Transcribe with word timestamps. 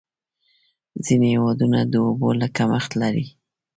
ځینې 1.05 1.27
هېوادونه 1.35 1.79
د 1.91 1.93
اوبو 2.07 2.29
کمښت 2.57 2.91
لري. 3.01 3.25